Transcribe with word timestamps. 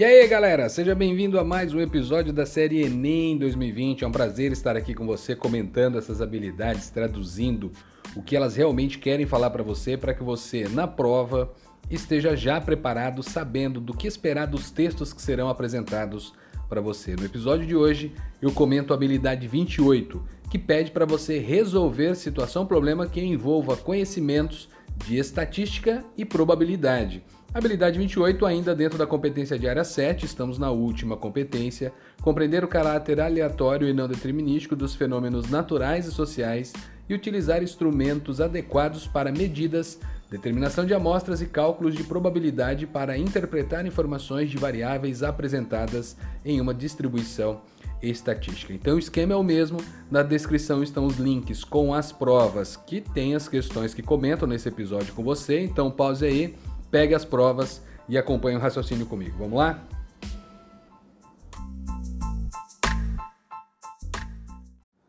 E 0.00 0.04
aí, 0.04 0.26
galera, 0.26 0.66
seja 0.70 0.94
bem-vindo 0.94 1.38
a 1.38 1.44
mais 1.44 1.74
um 1.74 1.80
episódio 1.82 2.32
da 2.32 2.46
série 2.46 2.80
Enem 2.80 3.36
2020. 3.36 4.02
É 4.02 4.08
um 4.08 4.10
prazer 4.10 4.50
estar 4.50 4.74
aqui 4.74 4.94
com 4.94 5.04
você 5.04 5.36
comentando 5.36 5.98
essas 5.98 6.22
habilidades, 6.22 6.88
traduzindo 6.88 7.70
o 8.16 8.22
que 8.22 8.34
elas 8.34 8.56
realmente 8.56 8.98
querem 8.98 9.26
falar 9.26 9.50
para 9.50 9.62
você, 9.62 9.98
para 9.98 10.14
que 10.14 10.22
você, 10.22 10.66
na 10.70 10.86
prova, 10.88 11.52
esteja 11.90 12.34
já 12.34 12.58
preparado, 12.58 13.22
sabendo 13.22 13.78
do 13.78 13.92
que 13.92 14.06
esperar 14.06 14.46
dos 14.46 14.70
textos 14.70 15.12
que 15.12 15.20
serão 15.20 15.50
apresentados 15.50 16.32
para 16.66 16.80
você. 16.80 17.14
No 17.14 17.26
episódio 17.26 17.66
de 17.66 17.76
hoje, 17.76 18.14
eu 18.40 18.50
comento 18.52 18.94
a 18.94 18.96
habilidade 18.96 19.46
28, 19.46 20.24
que 20.50 20.58
pede 20.58 20.92
para 20.92 21.04
você 21.04 21.38
resolver 21.38 22.14
situação 22.14 22.64
problema 22.64 23.06
que 23.06 23.20
envolva 23.20 23.76
conhecimentos 23.76 24.66
de 25.04 25.18
estatística 25.18 26.02
e 26.16 26.24
probabilidade. 26.24 27.22
Habilidade 27.52 27.98
28, 27.98 28.46
ainda 28.46 28.76
dentro 28.76 28.96
da 28.96 29.08
competência 29.08 29.58
de 29.58 29.68
área 29.68 29.82
7, 29.82 30.24
estamos 30.24 30.56
na 30.56 30.70
última 30.70 31.16
competência, 31.16 31.92
compreender 32.22 32.62
o 32.62 32.68
caráter 32.68 33.20
aleatório 33.20 33.88
e 33.88 33.92
não 33.92 34.06
determinístico 34.06 34.76
dos 34.76 34.94
fenômenos 34.94 35.50
naturais 35.50 36.06
e 36.06 36.12
sociais 36.12 36.72
e 37.08 37.14
utilizar 37.14 37.60
instrumentos 37.60 38.40
adequados 38.40 39.08
para 39.08 39.32
medidas, 39.32 39.98
determinação 40.30 40.86
de 40.86 40.94
amostras 40.94 41.42
e 41.42 41.46
cálculos 41.46 41.96
de 41.96 42.04
probabilidade 42.04 42.86
para 42.86 43.18
interpretar 43.18 43.84
informações 43.84 44.48
de 44.48 44.56
variáveis 44.56 45.24
apresentadas 45.24 46.16
em 46.44 46.60
uma 46.60 46.72
distribuição 46.72 47.62
estatística. 48.00 48.72
Então 48.72 48.94
o 48.94 48.98
esquema 49.00 49.32
é 49.32 49.36
o 49.36 49.42
mesmo, 49.42 49.78
na 50.08 50.22
descrição 50.22 50.84
estão 50.84 51.04
os 51.04 51.18
links 51.18 51.64
com 51.64 51.92
as 51.92 52.12
provas 52.12 52.76
que 52.76 53.00
tem 53.00 53.34
as 53.34 53.48
questões 53.48 53.92
que 53.92 54.02
comentam 54.02 54.48
nesse 54.48 54.68
episódio 54.68 55.12
com 55.14 55.24
você, 55.24 55.60
então 55.60 55.90
pause 55.90 56.24
aí 56.24 56.54
pegue 56.90 57.14
as 57.14 57.24
provas 57.24 57.82
e 58.08 58.18
acompanhe 58.18 58.56
o 58.56 58.60
raciocínio 58.60 59.06
comigo. 59.06 59.36
Vamos 59.38 59.58
lá? 59.58 59.82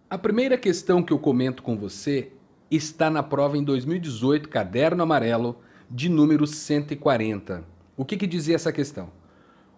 A 0.09 0.17
primeira 0.17 0.58
questão 0.58 1.02
que 1.02 1.14
eu 1.14 1.17
comento 1.17 1.64
com 1.64 1.78
você 1.78 2.31
está 2.69 3.09
na 3.09 3.23
prova 3.23 3.58
em 3.58 3.64
2018, 3.64 4.50
caderno 4.50 5.03
amarelo, 5.03 5.58
de 5.89 6.09
número 6.09 6.45
140. 6.45 7.64
O 7.97 8.06
que, 8.06 8.17
que 8.17 8.28
dizia 8.28 8.56
essa 8.56 8.72
questão? 8.72 9.09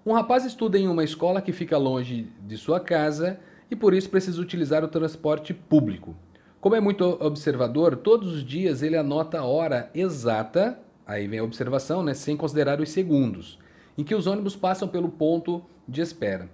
Um 0.06 0.12
rapaz 0.12 0.44
estuda 0.44 0.78
em 0.78 0.88
uma 0.88 1.04
escola 1.04 1.42
que 1.42 1.54
fica 1.54 1.78
longe 1.78 2.32
de 2.42 2.58
sua 2.58 2.80
casa 2.80 3.40
e 3.72 3.76
por 3.76 3.94
isso 3.94 4.10
precisa 4.10 4.42
utilizar 4.42 4.84
o 4.84 4.88
transporte 4.88 5.54
público. 5.54 6.16
Como 6.60 6.76
é 6.76 6.80
muito 6.80 7.04
observador, 7.24 7.96
todos 7.96 8.34
os 8.34 8.44
dias 8.44 8.82
ele 8.82 8.98
anota 8.98 9.40
a 9.40 9.46
hora 9.46 9.90
exata 9.94 10.80
Aí 11.06 11.28
vem 11.28 11.40
a 11.40 11.44
observação, 11.44 12.02
né, 12.02 12.14
sem 12.14 12.38
considerar 12.38 12.80
os 12.80 12.90
segundos, 12.90 13.60
em 13.98 14.04
que 14.04 14.16
os 14.16 14.26
ônibus 14.26 14.56
passam 14.56 14.88
pelo 14.88 15.10
ponto 15.10 15.62
de 15.88 16.02
espera. 16.02 16.50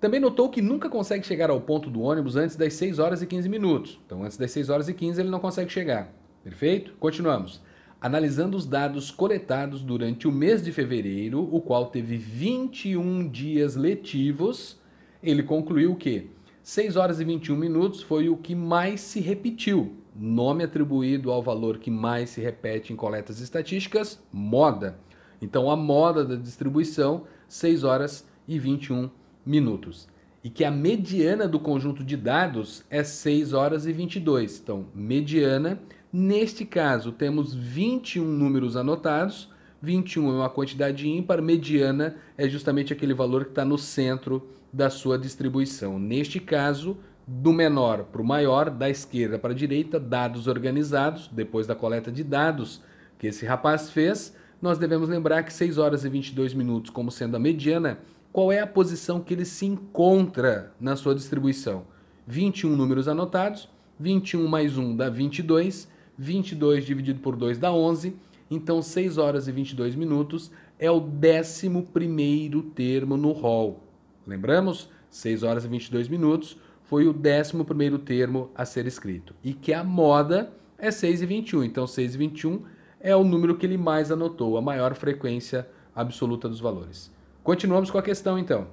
Também 0.00 0.20
notou 0.20 0.50
que 0.50 0.60
nunca 0.60 0.90
consegue 0.90 1.26
chegar 1.26 1.48
ao 1.48 1.60
ponto 1.60 1.88
do 1.88 2.02
ônibus 2.02 2.36
antes 2.36 2.56
das 2.56 2.74
6 2.74 2.98
horas 2.98 3.22
e 3.22 3.26
15 3.26 3.48
minutos. 3.48 3.98
Então, 4.04 4.22
antes 4.22 4.36
das 4.36 4.50
6 4.50 4.68
horas 4.68 4.88
e 4.88 4.92
15 4.92 5.20
ele 5.20 5.30
não 5.30 5.40
consegue 5.40 5.72
chegar. 5.72 6.12
Perfeito? 6.42 6.92
Continuamos. 7.00 7.62
Analisando 7.98 8.54
os 8.54 8.66
dados 8.66 9.10
coletados 9.10 9.80
durante 9.80 10.28
o 10.28 10.32
mês 10.32 10.62
de 10.62 10.70
fevereiro, 10.70 11.48
o 11.50 11.58
qual 11.58 11.86
teve 11.86 12.18
21 12.18 13.26
dias 13.30 13.76
letivos, 13.76 14.78
ele 15.22 15.42
concluiu 15.42 15.96
que 15.96 16.30
6 16.62 16.96
horas 16.96 17.18
e 17.18 17.24
21 17.24 17.56
minutos 17.56 18.02
foi 18.02 18.28
o 18.28 18.36
que 18.36 18.54
mais 18.54 19.00
se 19.00 19.20
repetiu 19.20 20.03
Nome 20.14 20.62
atribuído 20.62 21.32
ao 21.32 21.42
valor 21.42 21.78
que 21.78 21.90
mais 21.90 22.30
se 22.30 22.40
repete 22.40 22.92
em 22.92 22.96
coletas 22.96 23.40
estatísticas, 23.40 24.22
moda. 24.32 24.96
Então 25.42 25.68
a 25.68 25.76
moda 25.76 26.24
da 26.24 26.36
distribuição, 26.36 27.24
6 27.48 27.82
horas 27.82 28.26
e 28.46 28.58
21 28.58 29.10
minutos. 29.44 30.08
E 30.42 30.50
que 30.50 30.64
a 30.64 30.70
mediana 30.70 31.48
do 31.48 31.58
conjunto 31.58 32.04
de 32.04 32.16
dados 32.16 32.84
é 32.90 33.02
6 33.02 33.52
horas 33.52 33.86
e 33.86 33.92
22. 33.92 34.60
Então, 34.60 34.86
mediana, 34.94 35.80
neste 36.12 36.64
caso 36.64 37.10
temos 37.10 37.54
21 37.54 38.24
números 38.24 38.76
anotados, 38.76 39.50
21 39.82 40.28
é 40.28 40.32
uma 40.32 40.50
quantidade 40.50 41.08
ímpar, 41.08 41.42
mediana 41.42 42.16
é 42.38 42.48
justamente 42.48 42.92
aquele 42.92 43.14
valor 43.14 43.44
que 43.44 43.50
está 43.50 43.64
no 43.64 43.76
centro 43.76 44.48
da 44.72 44.90
sua 44.90 45.18
distribuição. 45.18 45.98
Neste 45.98 46.40
caso, 46.40 46.96
do 47.26 47.52
menor 47.52 48.04
para 48.04 48.20
o 48.20 48.24
maior, 48.24 48.70
da 48.70 48.90
esquerda 48.90 49.38
para 49.38 49.52
a 49.52 49.56
direita, 49.56 49.98
dados 49.98 50.46
organizados, 50.46 51.28
depois 51.32 51.66
da 51.66 51.74
coleta 51.74 52.12
de 52.12 52.22
dados 52.22 52.82
que 53.18 53.28
esse 53.28 53.46
rapaz 53.46 53.90
fez, 53.90 54.36
nós 54.60 54.78
devemos 54.78 55.08
lembrar 55.08 55.42
que 55.42 55.52
6 55.52 55.78
horas 55.78 56.04
e 56.04 56.08
22 56.08 56.54
minutos, 56.54 56.90
como 56.90 57.10
sendo 57.10 57.36
a 57.36 57.40
mediana, 57.40 57.98
qual 58.32 58.50
é 58.50 58.60
a 58.60 58.66
posição 58.66 59.20
que 59.20 59.32
ele 59.32 59.44
se 59.44 59.64
encontra 59.64 60.72
na 60.80 60.96
sua 60.96 61.14
distribuição? 61.14 61.84
21 62.26 62.74
números 62.74 63.06
anotados, 63.06 63.68
21 63.98 64.46
mais 64.46 64.76
1 64.76 64.96
dá 64.96 65.08
22, 65.08 65.88
22 66.18 66.84
dividido 66.84 67.20
por 67.20 67.36
2 67.36 67.58
dá 67.58 67.72
11, 67.72 68.16
então 68.50 68.82
6 68.82 69.18
horas 69.18 69.48
e 69.48 69.52
22 69.52 69.94
minutos 69.94 70.50
é 70.78 70.90
o 70.90 71.00
11 71.00 71.70
termo 72.74 73.16
no 73.16 73.32
rol. 73.32 73.82
Lembramos? 74.26 74.88
6 75.10 75.42
horas 75.44 75.64
e 75.64 75.68
22 75.68 76.08
minutos 76.08 76.58
foi 76.84 77.06
o 77.06 77.14
11 77.14 77.98
termo 77.98 78.50
a 78.54 78.64
ser 78.64 78.86
escrito. 78.86 79.34
E 79.42 79.52
que 79.52 79.72
a 79.72 79.82
moda 79.82 80.52
é 80.78 80.88
6,21. 80.88 81.64
Então, 81.64 81.84
6,21 81.84 82.62
é 83.00 83.14
o 83.14 83.24
número 83.24 83.56
que 83.56 83.66
ele 83.66 83.76
mais 83.76 84.10
anotou, 84.10 84.56
a 84.56 84.62
maior 84.62 84.94
frequência 84.94 85.68
absoluta 85.94 86.48
dos 86.48 86.60
valores. 86.60 87.12
Continuamos 87.42 87.90
com 87.90 87.98
a 87.98 88.02
questão, 88.02 88.38
então. 88.38 88.66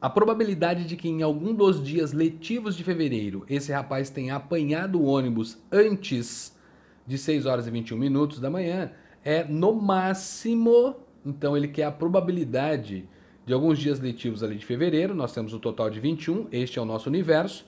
A 0.00 0.08
probabilidade 0.08 0.84
de 0.84 0.96
que 0.96 1.08
em 1.08 1.22
algum 1.22 1.52
dos 1.52 1.82
dias 1.82 2.12
letivos 2.12 2.76
de 2.76 2.84
fevereiro 2.84 3.44
esse 3.48 3.72
rapaz 3.72 4.10
tenha 4.10 4.36
apanhado 4.36 5.00
o 5.00 5.06
ônibus 5.06 5.58
antes 5.72 6.56
de 7.04 7.18
6 7.18 7.46
horas 7.46 7.66
e 7.66 7.70
21 7.70 7.96
minutos 7.96 8.38
da 8.38 8.48
manhã 8.48 8.92
é 9.24 9.42
no 9.44 9.72
máximo. 9.72 10.96
Então, 11.26 11.56
ele 11.56 11.68
quer 11.68 11.84
a 11.84 11.92
probabilidade 11.92 13.08
de 13.48 13.54
alguns 13.54 13.78
dias 13.78 13.98
letivos 13.98 14.42
ali 14.42 14.56
de 14.56 14.66
fevereiro, 14.66 15.14
nós 15.14 15.32
temos 15.32 15.54
o 15.54 15.58
total 15.58 15.88
de 15.88 15.98
21, 15.98 16.48
este 16.52 16.78
é 16.78 16.82
o 16.82 16.84
nosso 16.84 17.08
universo. 17.08 17.64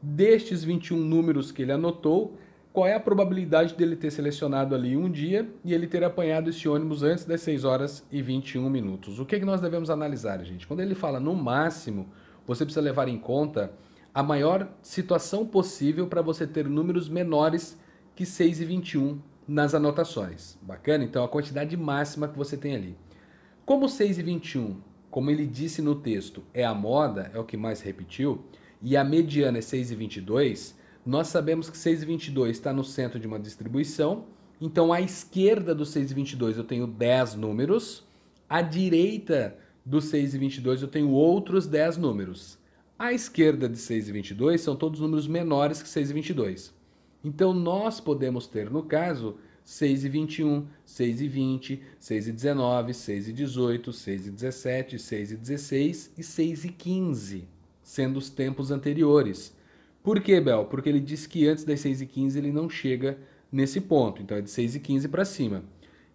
Destes 0.00 0.62
21 0.62 0.96
números 0.96 1.50
que 1.50 1.62
ele 1.62 1.72
anotou, 1.72 2.38
qual 2.72 2.86
é 2.86 2.94
a 2.94 3.00
probabilidade 3.00 3.74
dele 3.74 3.96
ter 3.96 4.12
selecionado 4.12 4.76
ali 4.76 4.96
um 4.96 5.10
dia 5.10 5.52
e 5.64 5.74
ele 5.74 5.88
ter 5.88 6.04
apanhado 6.04 6.50
esse 6.50 6.68
ônibus 6.68 7.02
antes 7.02 7.24
das 7.24 7.40
6 7.40 7.64
horas 7.64 8.06
e 8.12 8.22
21 8.22 8.70
minutos? 8.70 9.18
O 9.18 9.26
que, 9.26 9.34
é 9.34 9.40
que 9.40 9.44
nós 9.44 9.60
devemos 9.60 9.90
analisar, 9.90 10.38
gente? 10.44 10.68
Quando 10.68 10.78
ele 10.78 10.94
fala 10.94 11.18
no 11.18 11.34
máximo, 11.34 12.06
você 12.46 12.64
precisa 12.64 12.80
levar 12.80 13.08
em 13.08 13.18
conta 13.18 13.72
a 14.14 14.22
maior 14.22 14.68
situação 14.82 15.44
possível 15.44 16.06
para 16.06 16.22
você 16.22 16.46
ter 16.46 16.68
números 16.68 17.08
menores 17.08 17.76
que 18.14 18.24
6 18.24 18.60
e 18.60 18.64
21 18.64 19.18
nas 19.48 19.74
anotações. 19.74 20.56
Bacana? 20.62 21.02
Então, 21.02 21.24
a 21.24 21.28
quantidade 21.28 21.76
máxima 21.76 22.28
que 22.28 22.38
você 22.38 22.56
tem 22.56 22.76
ali. 22.76 22.96
Como 23.66 23.88
6 23.88 24.18
e 24.18 24.22
21 24.22 24.93
como 25.14 25.30
ele 25.30 25.46
disse 25.46 25.80
no 25.80 25.94
texto, 25.94 26.42
é 26.52 26.64
a 26.64 26.74
moda, 26.74 27.30
é 27.32 27.38
o 27.38 27.44
que 27.44 27.56
mais 27.56 27.80
repetiu, 27.80 28.42
e 28.82 28.96
a 28.96 29.04
mediana 29.04 29.58
é 29.58 29.60
6,22, 29.60 30.74
nós 31.06 31.28
sabemos 31.28 31.70
que 31.70 31.76
6,22 31.78 32.50
está 32.50 32.72
no 32.72 32.82
centro 32.82 33.20
de 33.20 33.24
uma 33.28 33.38
distribuição, 33.38 34.24
então 34.60 34.92
à 34.92 35.00
esquerda 35.00 35.72
do 35.72 35.84
6,22 35.84 36.56
eu 36.56 36.64
tenho 36.64 36.88
10 36.88 37.36
números, 37.36 38.04
à 38.48 38.60
direita 38.60 39.56
do 39.86 39.98
6,22 39.98 40.82
eu 40.82 40.88
tenho 40.88 41.10
outros 41.10 41.68
10 41.68 41.96
números. 41.96 42.58
À 42.98 43.12
esquerda 43.12 43.68
de 43.68 43.76
6,22 43.78 44.58
são 44.58 44.74
todos 44.74 44.98
números 44.98 45.28
menores 45.28 45.80
que 45.80 45.88
6,22. 45.88 46.72
Então 47.22 47.54
nós 47.54 48.00
podemos 48.00 48.48
ter, 48.48 48.68
no 48.68 48.82
caso, 48.82 49.36
6 49.64 50.04
e 50.04 50.08
21, 50.10 50.66
6 50.84 51.20
e 51.22 51.28
20, 51.28 51.82
6 51.98 52.28
e 52.28 52.32
19, 52.32 52.92
6 52.92 53.28
e 53.28 53.32
18, 53.32 53.92
6 53.92 54.26
e 54.26 54.30
17, 54.30 54.98
6 54.98 55.32
e 55.32 55.36
16 55.36 56.12
e 56.18 56.22
6 56.22 56.64
e 56.64 56.68
15, 56.68 57.48
sendo 57.82 58.18
os 58.18 58.28
tempos 58.28 58.70
anteriores. 58.70 59.56
Por 60.02 60.20
que, 60.20 60.38
Bel? 60.38 60.66
Porque 60.66 60.90
ele 60.90 61.00
diz 61.00 61.26
que 61.26 61.48
antes 61.48 61.64
das 61.64 61.80
6 61.80 62.02
e 62.02 62.06
15 62.06 62.38
ele 62.38 62.52
não 62.52 62.68
chega 62.68 63.18
nesse 63.50 63.80
ponto, 63.80 64.20
então 64.20 64.36
é 64.36 64.42
de 64.42 64.50
6 64.50 64.76
e 64.76 64.80
15 64.80 65.08
para 65.08 65.24
cima. 65.24 65.64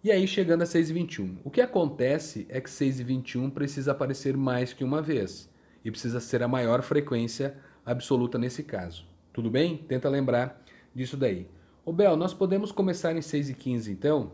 E 0.02 0.12
aí 0.12 0.28
chegando 0.28 0.62
a 0.62 0.66
6 0.66 0.90
e 0.90 0.92
21. 0.92 1.38
O 1.44 1.50
que 1.50 1.60
acontece 1.60 2.46
é 2.48 2.60
que 2.60 2.70
6 2.70 3.00
e 3.00 3.04
21 3.04 3.50
precisa 3.50 3.90
aparecer 3.90 4.36
mais 4.36 4.72
que 4.72 4.84
uma 4.84 5.02
vez 5.02 5.50
e 5.84 5.90
precisa 5.90 6.20
ser 6.20 6.42
a 6.42 6.48
maior 6.48 6.82
frequência 6.82 7.56
absoluta 7.84 8.38
nesse 8.38 8.62
caso. 8.62 9.04
Tudo 9.32 9.50
bem? 9.50 9.76
Tenta 9.76 10.08
lembrar 10.08 10.64
disso 10.94 11.16
daí. 11.16 11.46
Ô 11.82 11.94
Bel, 11.94 12.14
nós 12.14 12.34
podemos 12.34 12.70
começar 12.70 13.16
em 13.16 13.22
6 13.22 13.50
e 13.50 13.54
15 13.54 13.90
então 13.90 14.32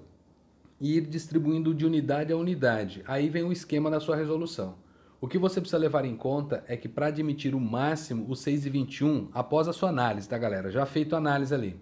e 0.81 0.97
ir 0.97 1.07
distribuindo 1.07 1.73
de 1.73 1.87
unidade 1.87 2.33
a 2.33 2.37
unidade. 2.37 3.05
Aí 3.07 3.29
vem 3.29 3.45
o 3.45 3.53
esquema 3.53 3.89
da 3.89 4.01
sua 4.01 4.17
resolução. 4.17 4.75
O 5.21 5.29
que 5.29 5.39
você 5.39 5.61
precisa 5.61 5.79
levar 5.79 6.05
em 6.05 6.17
conta 6.17 6.65
é 6.67 6.77
que 6.77 6.89
para 6.89 7.07
admitir 7.07 7.55
o 7.55 7.61
máximo, 7.61 8.27
o 8.29 8.35
6 8.35 8.67
e 8.67 8.71
21, 8.71 9.31
após 9.33 9.69
a 9.69 9.73
sua 9.73 9.91
análise, 9.91 10.29
tá 10.29 10.37
galera? 10.37 10.73
Já 10.73 10.85
feito 10.85 11.15
a 11.15 11.19
análise 11.19 11.55
ali. 11.55 11.81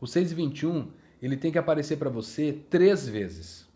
O 0.00 0.06
6 0.06 0.32
e 0.32 0.34
21, 0.34 0.88
ele 1.22 1.36
tem 1.36 1.52
que 1.52 1.58
aparecer 1.58 1.96
para 1.96 2.10
você 2.10 2.64
três 2.68 3.08
vezes. 3.08 3.68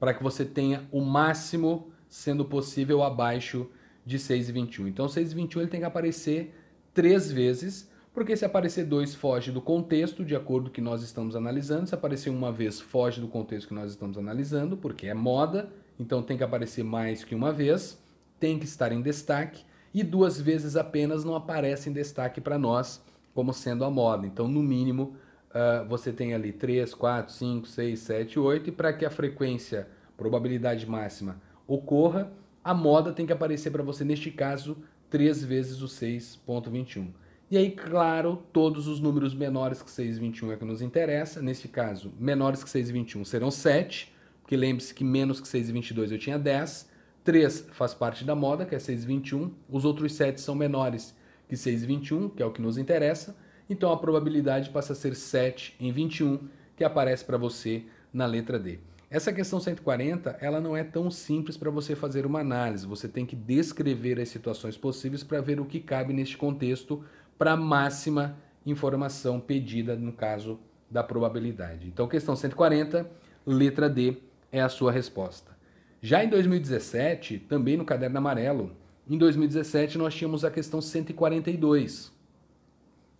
Para 0.00 0.12
que 0.12 0.24
você 0.24 0.44
tenha 0.44 0.88
o 0.90 1.00
máximo 1.00 1.92
sendo 2.08 2.44
possível 2.44 3.04
abaixo 3.04 3.70
de 4.04 4.18
6,21. 4.18 4.88
Então 4.88 5.06
6,21 5.06 5.60
ele 5.60 5.70
tem 5.70 5.80
que 5.80 5.86
aparecer 5.86 6.52
três 6.92 7.30
vezes, 7.30 7.88
porque 8.14 8.36
se 8.36 8.44
aparecer 8.44 8.84
dois 8.84 9.12
foge 9.12 9.50
do 9.50 9.60
contexto, 9.60 10.24
de 10.24 10.36
acordo 10.36 10.70
que 10.70 10.80
nós 10.80 11.02
estamos 11.02 11.34
analisando. 11.34 11.88
Se 11.88 11.96
aparecer 11.96 12.30
uma 12.30 12.52
vez, 12.52 12.80
foge 12.80 13.20
do 13.20 13.26
contexto 13.26 13.66
que 13.66 13.74
nós 13.74 13.90
estamos 13.90 14.16
analisando, 14.16 14.76
porque 14.76 15.08
é 15.08 15.14
moda, 15.14 15.68
então 15.98 16.22
tem 16.22 16.36
que 16.38 16.44
aparecer 16.44 16.84
mais 16.84 17.24
que 17.24 17.34
uma 17.34 17.52
vez, 17.52 18.00
tem 18.38 18.56
que 18.56 18.66
estar 18.66 18.92
em 18.92 19.02
destaque, 19.02 19.64
e 19.92 20.04
duas 20.04 20.40
vezes 20.40 20.76
apenas 20.76 21.24
não 21.24 21.34
aparece 21.34 21.90
em 21.90 21.92
destaque 21.92 22.40
para 22.40 22.56
nós 22.56 23.02
como 23.34 23.52
sendo 23.52 23.84
a 23.84 23.90
moda. 23.90 24.28
Então, 24.28 24.46
no 24.46 24.62
mínimo, 24.62 25.16
uh, 25.50 25.84
você 25.88 26.12
tem 26.12 26.34
ali 26.34 26.52
3, 26.52 26.94
4, 26.94 27.32
5, 27.32 27.66
6, 27.66 27.98
7, 27.98 28.38
8, 28.38 28.68
e 28.68 28.72
para 28.72 28.92
que 28.92 29.04
a 29.04 29.10
frequência, 29.10 29.88
probabilidade 30.16 30.88
máxima, 30.88 31.40
ocorra, 31.66 32.32
a 32.62 32.72
moda 32.72 33.12
tem 33.12 33.26
que 33.26 33.32
aparecer 33.32 33.72
para 33.72 33.82
você, 33.82 34.04
neste 34.04 34.30
caso, 34.30 34.76
3 35.10 35.44
vezes 35.44 35.82
o 35.82 35.86
6.21. 35.86 37.08
E 37.50 37.58
aí, 37.58 37.70
claro, 37.70 38.42
todos 38.52 38.88
os 38.88 39.00
números 39.00 39.34
menores 39.34 39.82
que 39.82 39.90
6,21 39.90 40.52
é 40.52 40.56
que 40.56 40.64
nos 40.64 40.80
interessa. 40.80 41.42
Nesse 41.42 41.68
caso, 41.68 42.12
menores 42.18 42.64
que 42.64 42.70
6,21 42.70 43.24
serão 43.24 43.50
7, 43.50 44.12
porque 44.40 44.56
lembre-se 44.56 44.94
que 44.94 45.04
menos 45.04 45.40
que 45.40 45.46
6,22 45.46 46.12
eu 46.12 46.18
tinha 46.18 46.38
10. 46.38 46.90
3 47.22 47.68
faz 47.72 47.92
parte 47.92 48.24
da 48.24 48.34
moda, 48.34 48.64
que 48.64 48.74
é 48.74 48.78
6,21. 48.78 49.50
Os 49.68 49.84
outros 49.84 50.14
7 50.14 50.40
são 50.40 50.54
menores 50.54 51.14
que 51.46 51.54
6,21, 51.54 52.34
que 52.34 52.42
é 52.42 52.46
o 52.46 52.50
que 52.50 52.62
nos 52.62 52.78
interessa. 52.78 53.36
Então 53.68 53.92
a 53.92 53.96
probabilidade 53.96 54.70
passa 54.70 54.94
a 54.94 54.96
ser 54.96 55.14
7 55.14 55.76
em 55.78 55.92
21, 55.92 56.48
que 56.76 56.82
aparece 56.82 57.24
para 57.24 57.36
você 57.36 57.84
na 58.12 58.26
letra 58.26 58.58
D. 58.58 58.78
Essa 59.10 59.32
questão 59.32 59.60
140, 59.60 60.38
ela 60.40 60.60
não 60.60 60.76
é 60.76 60.82
tão 60.82 61.10
simples 61.10 61.56
para 61.56 61.70
você 61.70 61.94
fazer 61.94 62.26
uma 62.26 62.40
análise. 62.40 62.86
Você 62.86 63.06
tem 63.06 63.24
que 63.24 63.36
descrever 63.36 64.18
as 64.18 64.28
situações 64.28 64.76
possíveis 64.76 65.22
para 65.22 65.40
ver 65.40 65.60
o 65.60 65.64
que 65.64 65.78
cabe 65.78 66.12
neste 66.12 66.36
contexto 66.36 67.04
para 67.38 67.52
a 67.52 67.56
máxima 67.56 68.36
informação 68.64 69.40
pedida 69.40 69.96
no 69.96 70.12
caso 70.12 70.58
da 70.90 71.02
probabilidade. 71.02 71.88
Então, 71.88 72.08
questão 72.08 72.36
140, 72.36 73.10
letra 73.46 73.88
D 73.88 74.16
é 74.50 74.60
a 74.60 74.68
sua 74.68 74.92
resposta. 74.92 75.52
Já 76.00 76.22
em 76.22 76.28
2017, 76.28 77.38
também 77.40 77.76
no 77.76 77.84
caderno 77.84 78.18
amarelo, 78.18 78.76
em 79.08 79.18
2017 79.18 79.98
nós 79.98 80.14
tínhamos 80.14 80.44
a 80.44 80.50
questão 80.50 80.80
142. 80.80 82.12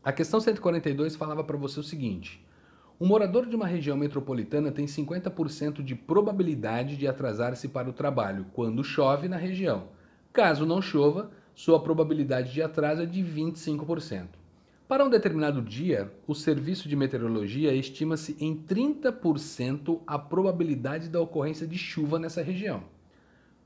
A 0.03 0.13
questão 0.13 0.41
142 0.41 1.17
falava 1.17 1.43
para 1.43 1.57
você 1.57 1.81
o 1.81 1.83
seguinte: 1.83 2.45
um 3.01 3.07
morador 3.07 3.47
de 3.47 3.57
uma 3.57 3.67
região 3.67 3.97
metropolitana 3.97 4.71
tem 4.71 4.87
50% 4.87 5.83
de 5.83 5.95
probabilidade 5.95 6.97
de 6.97 7.09
atrasar-se 7.09 7.69
para 7.69 7.91
o 7.91 7.93
trabalho 7.93 8.47
quando 8.53 8.85
chove 8.85 9.29
na 9.29 9.37
região. 9.37 9.89
Caso 10.33 10.65
não 10.65 10.81
chova, 10.81 11.31
sua 11.55 11.81
probabilidade 11.81 12.53
de 12.53 12.63
atraso 12.63 13.03
é 13.03 13.07
de 13.07 13.23
25%. 13.23 14.29
Para 14.87 15.05
um 15.05 15.09
determinado 15.09 15.63
dia, 15.63 16.13
o 16.27 16.35
serviço 16.35 16.89
de 16.89 16.97
meteorologia 16.97 17.73
estima-se 17.73 18.37
em 18.39 18.55
30% 18.55 20.01
a 20.07 20.19
probabilidade 20.19 21.09
da 21.09 21.21
ocorrência 21.21 21.67
de 21.67 21.79
chuva 21.79 22.19
nessa 22.19 22.43
região. 22.43 22.83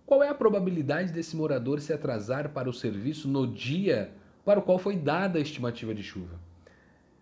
Qual 0.07 0.23
é 0.23 0.29
a 0.29 0.35
probabilidade 0.35 1.13
desse 1.13 1.37
morador 1.37 1.81
se 1.81 1.93
atrasar 1.93 2.51
para 2.51 2.71
o 2.71 2.73
serviço 2.73 3.29
no 3.29 3.47
dia 3.47 4.13
para 4.45 4.61
o 4.61 4.63
qual 4.63 4.79
foi 4.79 4.97
dada 4.97 5.39
a 5.39 5.43
estimativa 5.43 5.95
de 5.95 6.03
chuva? 6.03 6.41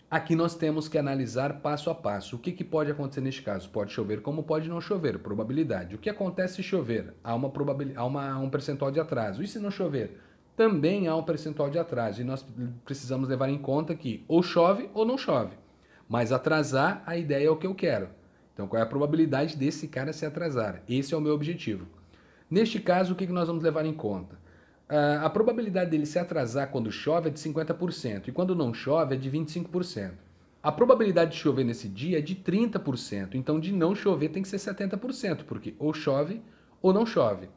Aqui 0.09 0.37
nós 0.37 0.55
temos 0.55 0.87
que 0.87 0.97
analisar 0.97 1.61
passo 1.61 1.91
a 1.91 1.95
passo. 1.95 2.37
O 2.37 2.39
que, 2.39 2.53
que 2.53 2.63
pode 2.63 2.93
acontecer 2.93 3.21
neste 3.21 3.43
caso? 3.43 3.69
Pode 3.71 3.93
chover 3.93 4.23
como 4.23 4.45
pode 4.45 4.69
não 4.69 4.81
chover, 4.81 5.19
probabilidade. 5.19 5.97
O 5.97 5.99
que 5.99 6.09
acontece 6.09 6.57
se 6.57 6.63
chover? 6.63 7.13
Há, 7.25 7.35
uma 7.35 7.51
probabilidade, 7.51 7.99
há 7.99 8.05
uma, 8.05 8.39
um 8.39 8.49
percentual 8.49 8.93
de 8.93 9.01
atraso. 9.01 9.43
E 9.43 9.49
se 9.49 9.59
não 9.59 9.71
chover? 9.71 10.21
Também 10.57 11.07
há 11.07 11.15
um 11.15 11.23
percentual 11.23 11.69
de 11.69 11.79
atraso. 11.79 12.21
E 12.21 12.25
nós 12.25 12.45
precisamos 12.85 13.29
levar 13.29 13.49
em 13.49 13.59
conta 13.59 13.95
que 13.95 14.25
ou 14.27 14.43
chove 14.43 14.89
ou 14.95 15.05
não 15.05 15.19
chove. 15.19 15.55
Mas 16.09 16.33
atrasar, 16.33 17.03
a 17.05 17.17
ideia 17.17 17.49
é 17.49 17.51
o 17.51 17.57
que 17.57 17.67
eu 17.67 17.75
quero. 17.75 18.09
Então, 18.55 18.67
qual 18.67 18.81
é 18.81 18.83
a 18.83 18.89
probabilidade 18.89 19.57
desse 19.57 19.87
cara 19.87 20.13
se 20.15 20.25
atrasar? 20.25 20.83
Esse 20.89 21.13
é 21.13 21.17
o 21.17 21.21
meu 21.21 21.35
objetivo. 21.35 21.87
Neste 22.51 22.81
caso, 22.81 23.13
o 23.13 23.17
que 23.17 23.27
nós 23.27 23.49
vamos 23.49 23.63
levar 23.63 23.85
em 23.85 23.93
conta? 23.93 24.37
Uh, 24.89 25.25
a 25.25 25.29
probabilidade 25.29 25.91
dele 25.91 26.07
se 26.07 26.19
atrasar 26.19 26.71
quando 26.71 26.93
chove 26.93 27.29
é 27.29 27.31
de 27.31 27.41
50% 27.41 28.29
e 28.29 28.33
quando 28.33 28.55
não 28.55 28.73
chove 28.73 29.15
é 29.15 29.19
de 29.19 29.31
25%. 29.31 30.13
A 30.63 30.73
probabilidade 30.73 31.33
de 31.33 31.37
chover 31.37 31.65
nesse 31.65 31.89
dia 31.89 32.19
é 32.19 32.21
de 32.21 32.35
30%, 32.35 33.35
então 33.35 33.61
de 33.61 33.73
não 33.73 33.95
chover 33.95 34.31
tem 34.31 34.43
que 34.43 34.49
ser 34.49 34.57
70%, 34.57 35.45
porque 35.45 35.75
ou 35.79 35.93
chove 35.93 36.41
ou 36.81 36.93
não 36.93 37.05
chove. 37.05 37.49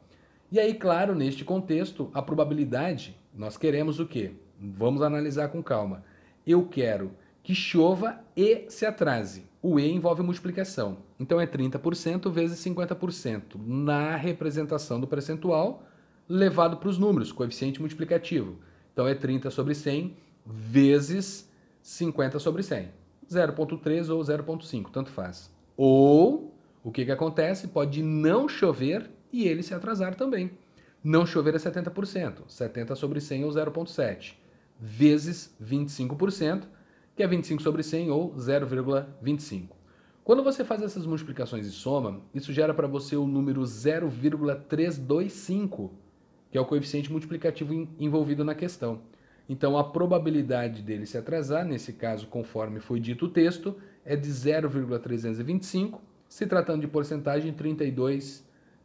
E 0.52 0.58
aí, 0.58 0.74
claro, 0.74 1.14
neste 1.14 1.44
contexto, 1.44 2.10
a 2.12 2.20
probabilidade, 2.20 3.16
nós 3.32 3.56
queremos 3.56 4.00
o 4.00 4.06
quê? 4.06 4.32
Vamos 4.58 5.00
analisar 5.00 5.48
com 5.48 5.62
calma. 5.62 6.02
Eu 6.44 6.66
quero 6.66 7.12
que 7.40 7.54
chova 7.54 8.18
e 8.36 8.64
se 8.68 8.84
atrase. 8.84 9.44
O 9.62 9.78
E 9.78 9.88
envolve 9.88 10.22
multiplicação. 10.22 10.98
Então 11.20 11.40
é 11.40 11.46
30% 11.46 12.28
vezes 12.32 12.58
50% 12.64 13.60
na 13.64 14.16
representação 14.16 14.98
do 14.98 15.06
percentual 15.06 15.84
levado 16.28 16.78
para 16.78 16.88
os 16.88 16.98
números, 16.98 17.30
coeficiente 17.30 17.78
multiplicativo. 17.78 18.58
Então 18.92 19.06
é 19.06 19.14
30 19.14 19.50
sobre 19.50 19.74
100 19.74 20.16
vezes 20.44 21.48
50 21.80 22.40
sobre 22.40 22.64
100. 22.64 22.88
0,3 23.30 24.08
ou 24.08 24.20
0,5, 24.20 24.90
tanto 24.90 25.10
faz. 25.10 25.48
Ou, 25.76 26.52
o 26.82 26.90
que, 26.90 27.04
que 27.04 27.12
acontece? 27.12 27.68
Pode 27.68 28.02
não 28.02 28.48
chover 28.48 29.08
e 29.32 29.46
ele 29.46 29.62
se 29.62 29.74
atrasar 29.74 30.14
também. 30.14 30.50
Não 31.02 31.24
chover 31.24 31.54
é 31.54 31.58
70%. 31.58 32.42
70 32.48 32.94
sobre 32.94 33.18
100 33.20 33.44
ou 33.44 33.50
0,7. 33.50 34.34
Vezes 34.78 35.56
25%, 35.62 36.64
que 37.16 37.22
é 37.22 37.26
25 37.26 37.62
sobre 37.62 37.82
100 37.82 38.10
ou 38.10 38.34
0,25. 38.34 39.70
Quando 40.22 40.44
você 40.44 40.62
faz 40.64 40.82
essas 40.82 41.06
multiplicações 41.06 41.66
e 41.66 41.70
soma, 41.70 42.20
isso 42.34 42.52
gera 42.52 42.74
para 42.74 42.86
você 42.86 43.16
o 43.16 43.26
número 43.26 43.64
0,325 43.64 45.98
que 46.50 46.58
é 46.58 46.60
o 46.60 46.66
coeficiente 46.66 47.10
multiplicativo 47.10 47.88
envolvido 47.98 48.44
na 48.44 48.54
questão. 48.54 49.02
Então, 49.48 49.78
a 49.78 49.84
probabilidade 49.84 50.82
dele 50.82 51.06
se 51.06 51.16
atrasar, 51.16 51.64
nesse 51.64 51.92
caso, 51.92 52.26
conforme 52.26 52.80
foi 52.80 53.00
dito 53.00 53.26
o 53.26 53.30
texto, 53.30 53.76
é 54.04 54.16
de 54.16 54.30
0,325, 54.30 56.00
se 56.28 56.46
tratando 56.46 56.82
de 56.82 56.88
porcentagem 56.88 57.52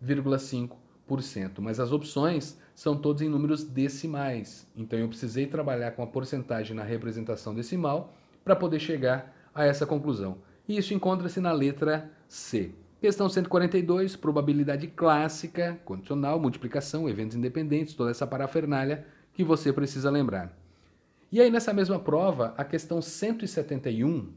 32,5%. 0.04 1.60
Mas 1.60 1.80
as 1.80 1.92
opções 1.92 2.58
são 2.74 2.98
todas 2.98 3.22
em 3.22 3.30
números 3.30 3.64
decimais. 3.64 4.68
Então, 4.76 4.98
eu 4.98 5.08
precisei 5.08 5.48
trabalhar 5.48 5.92
com 5.92 6.04
a 6.04 6.08
porcentagem 6.08 6.76
na 6.76 6.84
representação 6.84 7.54
decimal 7.54 8.14
para 8.44 8.56
poder 8.56 8.80
chegar 8.80 9.34
a 9.54 9.66
essa 9.66 9.86
conclusão. 9.86 10.38
E 10.68 10.78
isso 10.78 10.94
encontra-se 10.94 11.40
na 11.40 11.52
letra 11.52 12.12
C. 12.28 12.72
Questão 13.00 13.30
142, 13.30 14.16
probabilidade 14.16 14.88
clássica, 14.88 15.80
condicional, 15.86 16.40
multiplicação, 16.40 17.08
eventos 17.08 17.36
independentes, 17.36 17.94
toda 17.94 18.12
essa 18.12 18.26
parafernália 18.26 19.06
que 19.34 19.44
você 19.44 19.72
precisa 19.72 20.10
lembrar. 20.10 20.58
E 21.32 21.40
aí, 21.40 21.50
nessa 21.52 21.74
mesma 21.74 22.00
prova, 22.00 22.54
a 22.58 22.64
questão 22.64 23.02
171, 23.02 24.32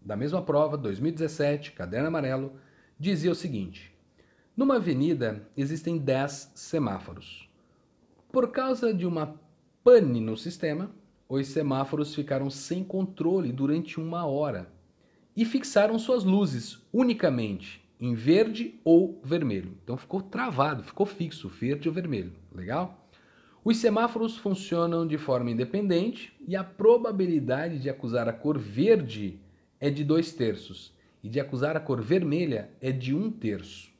da 0.00 0.16
mesma 0.16 0.40
prova, 0.42 0.76
2017, 0.76 1.72
caderno 1.72 2.08
amarelo, 2.08 2.54
dizia 2.98 3.30
o 3.30 3.34
seguinte: 3.34 3.93
Numa 4.56 4.76
avenida 4.76 5.48
existem 5.56 5.98
10 5.98 6.52
semáforos. 6.54 7.48
Por 8.30 8.52
causa 8.52 8.94
de 8.94 9.04
uma 9.04 9.34
pane 9.82 10.20
no 10.20 10.36
sistema, 10.36 10.94
os 11.28 11.48
semáforos 11.48 12.14
ficaram 12.14 12.48
sem 12.48 12.84
controle 12.84 13.50
durante 13.50 13.98
uma 13.98 14.24
hora 14.26 14.72
e 15.36 15.44
fixaram 15.44 15.98
suas 15.98 16.22
luzes 16.22 16.80
unicamente 16.92 17.84
em 17.98 18.14
verde 18.14 18.78
ou 18.84 19.20
vermelho. 19.24 19.76
Então 19.82 19.96
ficou 19.96 20.22
travado, 20.22 20.84
ficou 20.84 21.04
fixo, 21.04 21.48
verde 21.48 21.88
ou 21.88 21.94
vermelho. 21.94 22.32
Legal? 22.54 23.08
Os 23.64 23.78
semáforos 23.78 24.36
funcionam 24.36 25.04
de 25.04 25.18
forma 25.18 25.50
independente 25.50 26.32
e 26.46 26.54
a 26.54 26.62
probabilidade 26.62 27.80
de 27.80 27.90
acusar 27.90 28.28
a 28.28 28.32
cor 28.32 28.56
verde 28.56 29.40
é 29.80 29.90
de 29.90 30.04
dois 30.04 30.32
terços 30.32 30.94
e 31.24 31.28
de 31.28 31.40
acusar 31.40 31.76
a 31.76 31.80
cor 31.80 32.00
vermelha 32.00 32.70
é 32.80 32.92
de 32.92 33.12
um 33.12 33.32
terço. 33.32 33.93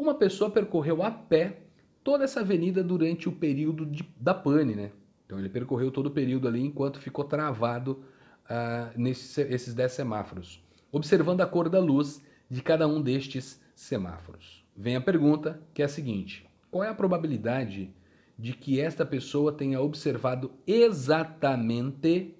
Uma 0.00 0.14
pessoa 0.14 0.48
percorreu 0.48 1.02
a 1.02 1.10
pé 1.10 1.58
toda 2.02 2.24
essa 2.24 2.40
avenida 2.40 2.82
durante 2.82 3.28
o 3.28 3.32
período 3.32 3.84
de, 3.84 4.02
da 4.18 4.32
pane, 4.32 4.74
né? 4.74 4.92
Então 5.26 5.38
ele 5.38 5.50
percorreu 5.50 5.90
todo 5.90 6.06
o 6.06 6.10
período 6.10 6.48
ali 6.48 6.64
enquanto 6.64 6.98
ficou 6.98 7.22
travado 7.22 8.02
uh, 8.46 8.98
nesses 8.98 9.74
10 9.74 9.92
semáforos, 9.92 10.64
observando 10.90 11.42
a 11.42 11.46
cor 11.46 11.68
da 11.68 11.78
luz 11.78 12.24
de 12.48 12.62
cada 12.62 12.88
um 12.88 13.02
destes 13.02 13.60
semáforos. 13.74 14.64
Vem 14.74 14.96
a 14.96 15.02
pergunta, 15.02 15.60
que 15.74 15.82
é 15.82 15.84
a 15.84 15.88
seguinte: 15.88 16.48
qual 16.70 16.82
é 16.82 16.88
a 16.88 16.94
probabilidade 16.94 17.94
de 18.38 18.54
que 18.54 18.80
esta 18.80 19.04
pessoa 19.04 19.52
tenha 19.52 19.82
observado 19.82 20.50
exatamente 20.66 22.34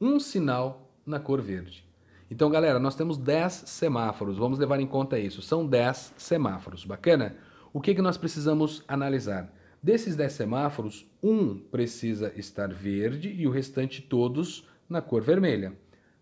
um 0.00 0.18
sinal 0.18 0.90
na 1.04 1.20
cor 1.20 1.42
verde? 1.42 1.84
Então, 2.32 2.48
galera, 2.48 2.78
nós 2.78 2.94
temos 2.94 3.18
10 3.18 3.52
semáforos, 3.66 4.38
vamos 4.38 4.58
levar 4.58 4.80
em 4.80 4.86
conta 4.86 5.18
isso. 5.18 5.42
São 5.42 5.66
10 5.66 6.14
semáforos, 6.16 6.82
bacana? 6.82 7.36
O 7.74 7.78
que, 7.78 7.94
que 7.94 8.00
nós 8.00 8.16
precisamos 8.16 8.82
analisar? 8.88 9.52
Desses 9.82 10.16
10 10.16 10.32
semáforos, 10.32 11.06
um 11.22 11.58
precisa 11.58 12.32
estar 12.34 12.72
verde 12.72 13.28
e 13.28 13.46
o 13.46 13.50
restante 13.50 14.00
todos 14.00 14.66
na 14.88 15.02
cor 15.02 15.20
vermelha. 15.20 15.74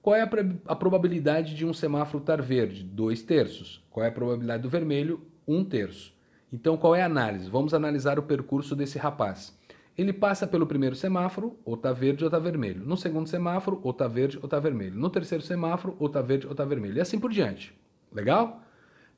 Qual 0.02 0.16
é 0.16 0.22
a, 0.22 0.30
a 0.66 0.74
probabilidade 0.74 1.54
de 1.54 1.64
um 1.64 1.72
semáforo 1.72 2.18
estar 2.18 2.42
verde? 2.42 2.82
Dois 2.82 3.22
terços. 3.22 3.80
Qual 3.88 4.04
é 4.04 4.08
a 4.08 4.12
probabilidade 4.12 4.64
do 4.64 4.68
vermelho? 4.68 5.24
Um 5.46 5.64
terço. 5.64 6.12
Então, 6.52 6.76
qual 6.76 6.96
é 6.96 7.02
a 7.02 7.06
análise? 7.06 7.48
Vamos 7.48 7.72
analisar 7.72 8.18
o 8.18 8.24
percurso 8.24 8.74
desse 8.74 8.98
rapaz. 8.98 9.56
Ele 10.00 10.14
passa 10.14 10.46
pelo 10.46 10.66
primeiro 10.66 10.96
semáforo, 10.96 11.58
ou 11.62 11.74
está 11.74 11.92
verde 11.92 12.24
ou 12.24 12.28
está 12.28 12.38
vermelho. 12.38 12.82
No 12.86 12.96
segundo 12.96 13.28
semáforo, 13.28 13.78
ou 13.82 13.90
está 13.90 14.08
verde 14.08 14.38
ou 14.38 14.44
está 14.44 14.58
vermelho. 14.58 14.94
No 14.96 15.10
terceiro 15.10 15.44
semáforo, 15.44 15.94
ou 15.98 16.06
está 16.06 16.22
verde 16.22 16.46
ou 16.46 16.52
está 16.52 16.64
vermelho. 16.64 16.96
E 16.96 17.00
assim 17.02 17.20
por 17.20 17.30
diante. 17.30 17.78
Legal? 18.10 18.62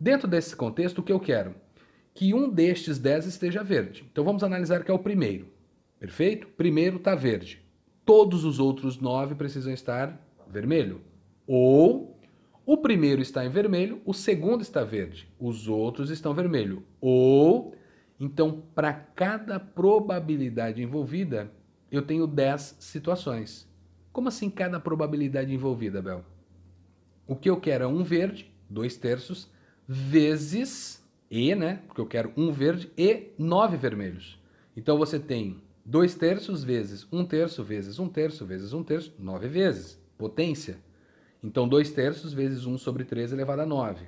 Dentro 0.01 0.27
desse 0.27 0.57
contexto, 0.57 0.99
o 0.99 1.03
que 1.05 1.13
eu 1.13 1.21
quero? 1.21 1.55
Que 2.13 2.35
um 2.35 2.51
destes 2.51 2.99
10 2.99 3.27
esteja 3.27 3.63
verde. 3.63 4.05
Então 4.11 4.25
vamos 4.25 4.43
analisar 4.43 4.83
que 4.83 4.91
é 4.91 4.95
o 4.95 4.99
primeiro. 4.99 5.47
Perfeito? 6.01 6.49
Primeiro 6.49 6.97
está 6.97 7.15
verde. 7.15 7.63
Todos 8.05 8.45
os 8.45 8.59
outros 8.59 8.99
nove 8.99 9.37
precisam 9.37 9.73
estar 9.73 10.21
vermelho. 10.49 11.01
Ou 11.47 12.19
o 12.67 12.77
primeiro 12.77 13.23
está 13.23 13.47
em 13.47 13.51
vermelho, 13.51 14.03
o 14.05 14.13
segundo 14.13 14.63
está 14.63 14.83
verde, 14.83 15.29
os 15.39 15.69
outros 15.69 16.11
estão 16.11 16.35
vermelho. 16.35 16.83
Ou, 17.01 17.73
então, 18.25 18.63
para 18.73 18.93
cada 18.93 19.59
probabilidade 19.59 20.81
envolvida, 20.81 21.51
eu 21.91 22.03
tenho 22.03 22.25
10 22.25 22.77
situações. 22.79 23.69
Como 24.13 24.29
assim 24.29 24.49
cada 24.49 24.79
probabilidade 24.79 25.53
envolvida, 25.53 26.01
Bel? 26.01 26.25
O 27.27 27.35
que 27.35 27.51
eu 27.51 27.61
quero 27.61 27.83
é 27.83 27.87
um 27.89 28.05
verde, 28.05 28.49
dois 28.71 28.97
terços, 28.97 29.51
vezes 29.89 31.05
E, 31.29 31.53
né? 31.57 31.83
Porque 31.89 32.01
eu 32.01 32.07
quero 32.07 32.33
um 32.37 32.53
verde 32.53 32.93
e 32.97 33.33
nove 33.37 33.77
vermelhos. 33.77 34.39
Então 34.77 34.97
você 34.97 35.19
tem 35.19 35.61
dois 35.85 36.15
terços 36.15 36.63
vezes 36.63 37.09
um 37.11 37.25
terço 37.25 37.65
vezes 37.65 37.99
um 37.99 38.09
terço 38.09 38.47
vezes 38.47 38.73
um 38.73 38.85
terço, 38.85 39.13
nove 39.19 39.49
vezes 39.49 40.01
potência. 40.17 40.79
Então, 41.43 41.67
2 41.67 41.91
terços 41.91 42.33
vezes 42.33 42.67
1 42.67 42.79
sobre 42.79 43.05
3 43.05 43.33
elevado 43.33 43.63
a 43.63 43.67
9. 43.67 44.07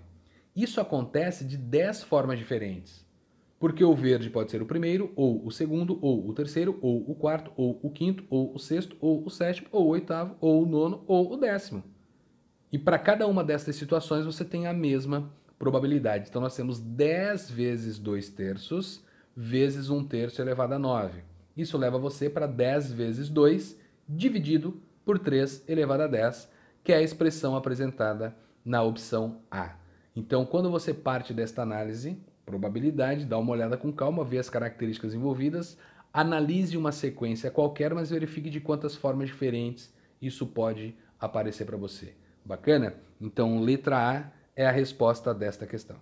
Isso 0.54 0.80
acontece 0.80 1.44
de 1.44 1.56
10 1.56 2.04
formas 2.04 2.38
diferentes. 2.38 3.03
Porque 3.64 3.82
o 3.82 3.96
verde 3.96 4.28
pode 4.28 4.50
ser 4.50 4.60
o 4.60 4.66
primeiro, 4.66 5.10
ou 5.16 5.42
o 5.42 5.50
segundo, 5.50 5.98
ou 6.02 6.28
o 6.28 6.34
terceiro, 6.34 6.78
ou 6.82 7.10
o 7.10 7.14
quarto, 7.14 7.50
ou 7.56 7.80
o 7.82 7.88
quinto, 7.88 8.22
ou 8.28 8.54
o 8.54 8.58
sexto, 8.58 8.94
ou 9.00 9.24
o 9.24 9.30
sétimo, 9.30 9.68
ou 9.72 9.86
o 9.86 9.88
oitavo, 9.88 10.36
ou 10.38 10.62
o 10.62 10.66
nono, 10.66 11.02
ou 11.06 11.32
o 11.32 11.36
décimo. 11.38 11.82
E 12.70 12.78
para 12.78 12.98
cada 12.98 13.26
uma 13.26 13.42
dessas 13.42 13.74
situações 13.74 14.26
você 14.26 14.44
tem 14.44 14.66
a 14.66 14.74
mesma 14.74 15.32
probabilidade. 15.58 16.28
Então 16.28 16.42
nós 16.42 16.54
temos 16.54 16.78
10 16.78 17.50
vezes 17.52 17.98
2 17.98 18.28
terços 18.28 19.02
vezes 19.34 19.88
1 19.88 20.04
terço 20.08 20.42
elevado 20.42 20.74
a 20.74 20.78
9. 20.78 21.22
Isso 21.56 21.78
leva 21.78 21.98
você 21.98 22.28
para 22.28 22.46
10 22.46 22.92
vezes 22.92 23.30
2 23.30 23.80
dividido 24.06 24.78
por 25.06 25.18
3 25.18 25.64
elevado 25.66 26.02
a 26.02 26.06
10, 26.06 26.50
que 26.84 26.92
é 26.92 26.96
a 26.96 27.02
expressão 27.02 27.56
apresentada 27.56 28.36
na 28.62 28.82
opção 28.82 29.40
A. 29.50 29.74
Então, 30.14 30.44
quando 30.44 30.70
você 30.70 30.92
parte 30.92 31.32
desta 31.32 31.62
análise, 31.62 32.18
probabilidade, 32.44 33.24
dá 33.24 33.38
uma 33.38 33.52
olhada 33.52 33.76
com 33.76 33.92
calma, 33.92 34.24
vê 34.24 34.38
as 34.38 34.50
características 34.50 35.14
envolvidas, 35.14 35.78
analise 36.12 36.76
uma 36.76 36.92
sequência 36.92 37.50
qualquer, 37.50 37.94
mas 37.94 38.10
verifique 38.10 38.50
de 38.50 38.60
quantas 38.60 38.94
formas 38.94 39.28
diferentes 39.28 39.92
isso 40.20 40.46
pode 40.46 40.94
aparecer 41.18 41.64
para 41.64 41.76
você. 41.76 42.14
Bacana? 42.44 42.94
Então, 43.20 43.60
letra 43.60 43.96
A 43.96 44.30
é 44.54 44.66
a 44.66 44.70
resposta 44.70 45.34
desta 45.34 45.66
questão. 45.66 45.96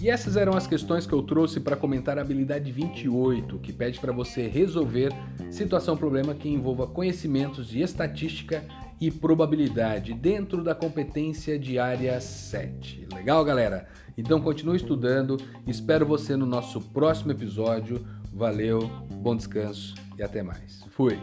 E 0.00 0.10
essas 0.10 0.36
eram 0.36 0.56
as 0.56 0.66
questões 0.66 1.06
que 1.06 1.12
eu 1.12 1.22
trouxe 1.22 1.60
para 1.60 1.76
comentar 1.76 2.18
a 2.18 2.22
habilidade 2.22 2.70
28, 2.72 3.58
que 3.58 3.72
pede 3.72 3.98
para 3.98 4.12
você 4.12 4.46
resolver 4.46 5.12
situação-problema 5.50 6.34
que 6.34 6.48
envolva 6.48 6.86
conhecimentos 6.86 7.68
de 7.68 7.82
estatística 7.82 8.64
e 9.00 9.10
probabilidade 9.10 10.14
dentro 10.14 10.62
da 10.62 10.74
competência 10.74 11.58
de 11.58 11.78
área 11.78 12.20
7. 12.20 13.06
Legal, 13.14 13.44
galera? 13.44 13.88
Então 14.16 14.40
continue 14.40 14.76
estudando, 14.76 15.36
espero 15.66 16.04
você 16.04 16.36
no 16.36 16.46
nosso 16.46 16.80
próximo 16.80 17.30
episódio. 17.32 18.04
Valeu, 18.32 18.80
bom 19.10 19.36
descanso 19.36 19.94
e 20.16 20.22
até 20.22 20.42
mais. 20.42 20.84
Fui! 20.90 21.18